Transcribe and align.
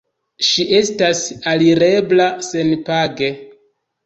Ŝi 0.45 0.63
estas 0.77 1.21
alirebla 1.51 2.27
senpage. 2.49 3.31